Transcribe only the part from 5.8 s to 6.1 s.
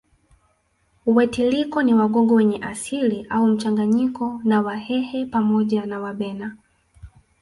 na